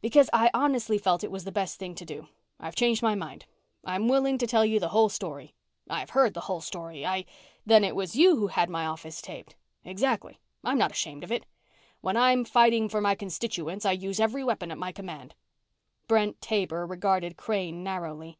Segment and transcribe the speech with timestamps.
[0.00, 2.26] "Because I honestly felt it was the best thing to do.
[2.58, 3.44] I've changed my mind.
[3.84, 5.54] I'm willing to tell you the whole story."
[5.88, 7.06] "I've heard the whole story.
[7.06, 7.26] I"
[7.64, 9.54] "Then it was you who had my office taped."
[9.84, 10.40] "Exactly.
[10.64, 11.46] I'm not ashamed of it.
[12.00, 15.36] When I'm fighting for my constituents I use every weapon at my command."
[16.08, 18.36] Brent Taber regarded Crane narrowly.